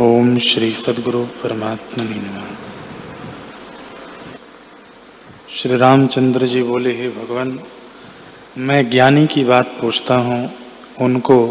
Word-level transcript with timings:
ओम 0.00 0.38
श्री 0.38 0.72
सदगुरु 0.72 1.24
परमात्मा 1.24 2.04
नमः। 2.04 2.42
श्री 5.50 5.76
रामचंद्र 5.76 6.46
जी 6.46 6.62
बोले, 6.62 6.92
हे 6.96 7.08
भगवान, 7.08 7.60
मैं 8.58 8.90
ज्ञानी 8.90 9.26
की 9.26 9.44
बात 9.44 9.66
पूछता 9.80 10.14
हूँ। 10.14 10.54
उनको 11.00 11.48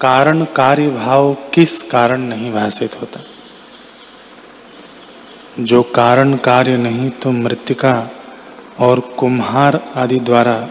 कारण 0.00 0.44
कार्य 0.44 0.88
भाव 0.88 1.36
किस 1.54 1.82
कारण 1.82 2.20
नहीं 2.20 2.52
भाषित 2.52 3.00
होता? 3.00 3.20
जो 5.60 5.82
कारण 5.82 6.36
कार्य 6.36 6.76
नहीं 6.76 7.10
तो 7.10 7.32
मृतिका 7.32 8.10
और 8.78 9.00
कुम्हार 9.00 9.92
आदि 9.96 10.20
द्वारा 10.20 10.68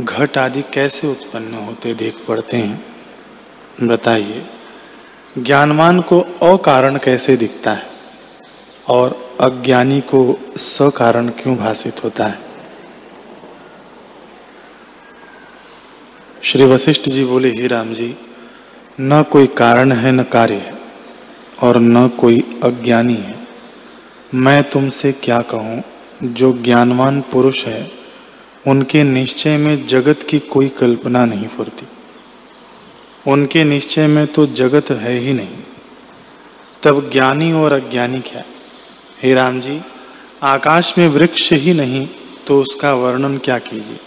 घट 0.00 0.38
आदि 0.38 0.62
कैसे 0.62 1.06
उत्पन्न 1.06 1.54
होते, 1.54 1.94
देख 1.94 2.16
पड़ते 2.28 2.56
हैं। 2.56 2.96
बताइए। 3.82 4.46
ज्ञानवान 5.38 6.00
को 6.00 6.20
अकारण 6.20 6.96
कैसे 6.96 7.36
दिखता 7.36 7.72
है? 7.72 7.86
और 8.88 9.36
अज्ञानी 9.40 10.00
को 10.00 10.38
सकारण 10.56 11.28
क्यों 11.28 11.56
भाषित 11.56 12.04
होता 12.04 12.26
है? 12.26 12.38
श्री 16.42 16.64
वशिष्ठ 16.64 17.08
जी 17.08 17.24
बोले, 17.24 17.48
ही 17.48 17.66
राम 17.66 17.92
जी, 17.92 18.16
न 19.00 19.22
कोई 19.22 19.46
कारण 19.46 19.92
है, 19.92 20.12
न 20.12 20.22
कार्य 20.22 20.54
है, 20.54 20.78
और 21.62 21.76
न 21.76 22.08
कोई 22.08 22.60
अज्ञानी 22.64 23.14
है। 23.14 23.48
मैं 24.34 24.70
तुमसे 24.70 25.12
क्या 25.12 25.40
कहूँ? 25.40 25.82
जो 26.22 26.52
ज्ञानवान 26.52 27.20
पुरुष 27.20 27.64
है, 27.64 27.92
उनके 28.66 29.02
निश्चय 29.02 29.56
में 29.56 29.86
जगत 29.86 30.18
की 30.28 30.38
कोई 30.38 30.68
कल्पना 30.68 31.24
नहीं 31.24 31.48
फुरती। 31.48 31.86
उनके 33.26 33.64
निश्चय 33.64 34.06
में 34.06 34.26
तो 34.26 34.46
जगत 34.46 34.90
है 34.90 35.12
ही 35.12 35.32
नहीं। 35.32 35.56
तब 36.82 37.10
ज्ञानी 37.10 37.52
और 37.52 37.72
अज्ञानी 37.72 38.20
क्या? 38.20 38.42
हे 39.22 39.34
राम 39.34 39.60
जी, 39.60 39.80
आकाश 40.42 40.94
में 40.98 41.08
वृक्ष 41.08 41.52
ही 41.52 41.74
नहीं 41.74 42.08
तो 42.46 42.60
उसका 42.60 42.92
वर्णन 42.94 43.36
क्या 43.38 43.58
कीजिए? 43.58 44.00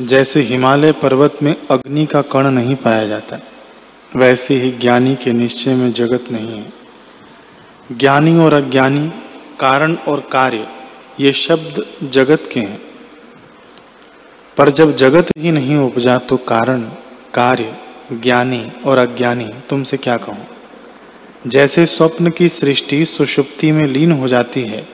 जैसे 0.00 0.40
हिमालय 0.40 0.92
पर्वत 0.92 1.38
में 1.42 1.54
अग्नि 1.70 2.06
का 2.06 2.22
कण 2.22 2.50
नहीं 2.50 2.74
पाया 2.74 3.06
जाता, 3.06 3.38
वैसे 4.16 4.54
ही 4.54 4.70
ज्ञानी 4.70 5.14
के 5.14 5.32
निश्चय 5.32 5.74
में 5.74 5.92
जगत 5.92 6.24
नहीं 6.32 6.58
है। 6.58 6.72
ज्ञानी 7.92 8.36
और 8.38 8.52
अज्ञानी, 8.52 9.08
कारण 9.60 9.94
और 9.94 10.20
कार्य, 10.32 10.66
ये 11.20 11.32
शब्द 11.32 11.84
जगत 12.10 12.48
के 12.52 12.60
हैं। 12.60 12.80
पर 14.56 14.70
जब 14.70 14.96
जगत 14.96 15.28
ही 15.38 15.50
नहीं 15.50 15.76
उपजा 15.76 16.18
तो 16.18 16.36
कारण, 16.36 16.82
कार्य 17.34 17.76
ज्ञानी 18.12 18.72
और 18.86 18.98
अज्ञानी, 18.98 19.48
तुमसे 19.70 19.96
क्या 19.96 20.16
कहूँ? 20.16 20.46
जैसे 21.46 21.86
स्वप्न 21.86 22.30
की 22.30 22.48
सृष्टि 22.48 23.04
सुषुप्ति 23.04 23.72
में 23.72 23.82
लीन 23.82 24.12
हो 24.12 24.28
जाती 24.28 24.62
है 24.62 24.88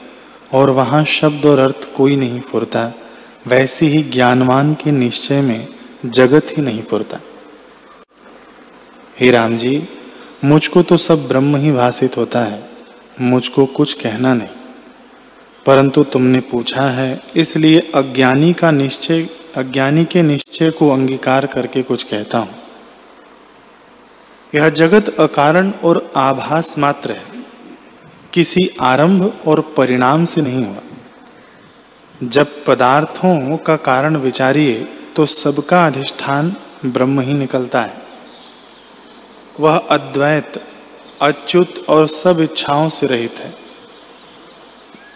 और 0.54 0.70
वहाँ 0.70 1.04
शब्द 1.04 1.46
और 1.46 1.58
अर्थ 1.58 1.88
कोई 1.96 2.16
नहीं 2.16 2.40
फुरता, 2.40 2.92
वैसे 3.46 3.86
ही 3.86 4.02
ज्ञानवान 4.02 4.74
के 4.74 4.90
निश्चय 4.90 5.40
में 5.40 5.68
जगत 6.06 6.46
ही 6.56 6.62
नहीं 6.62 6.82
फुरता। 6.82 7.20
हे 9.20 9.30
राम 9.30 9.56
जी, 9.56 9.88
मुझको 10.44 10.82
तो 10.82 10.96
सब 10.96 11.28
ब्रह्म 11.28 11.56
ही 11.56 11.72
भाषित 11.72 12.16
होता 12.16 12.40
है, 12.40 12.68
मुझको 13.20 13.66
कुछ 13.66 13.92
कहना 13.92 14.34
नहीं। 14.34 14.48
परंतु 15.66 16.04
तुमने 16.04 16.40
पूछा 16.40 16.82
है, 16.82 17.20
इसलिए 17.36 17.80
अज्ञानी 17.94 18.52
का 18.52 18.70
निश्चय, 18.70 19.28
अज्ञानी 19.56 20.04
के 20.04 20.22
निश्चय 20.22 20.70
को 20.70 20.90
अंगीकार 20.90 21.46
करके 21.46 21.82
कुछ 21.82 22.02
कहता 22.02 22.38
हूँ। 22.38 22.67
यह 24.54 24.68
जगत 24.68 25.20
अकारण 25.20 25.70
और 25.70 26.12
आभास 26.16 26.78
मात्र 26.78 27.12
है। 27.12 27.24
किसी 28.32 28.70
आरंभ 28.80 29.40
और 29.46 29.60
परिणाम 29.60 30.24
से 30.24 30.40
नहीं 30.40 30.64
हुआ। 30.64 30.82
जब 32.22 32.64
पदार्थों 32.64 33.56
का 33.56 33.76
कारण 33.76 34.16
विचारिए 34.16 34.88
तो 35.16 35.26
सबका 35.26 35.86
अधिष्ठान 35.86 36.56
ब्रह्म 36.86 37.20
ही 37.20 37.34
निकलता 37.34 37.82
है। 37.82 38.02
वह 39.60 39.76
अद्वैत, 39.76 40.64
अच्युत 41.22 41.84
और 41.88 42.06
सब 42.06 42.40
इच्छाओं 42.40 42.88
से 42.88 43.06
रहित 43.06 43.38
है। 43.38 43.54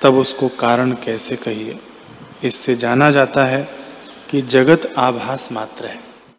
तब 0.02 0.14
उसको 0.14 0.48
कारण 0.48 0.92
कैसे 0.92 1.36
कहिए? 1.36 1.78
इससे 2.44 2.74
जाना 2.74 3.10
जाता 3.10 3.44
है 3.44 3.68
कि 4.30 4.42
जगत 4.42 4.94
आभास 4.98 5.52
मात्र 5.52 5.86
है। 5.86 6.11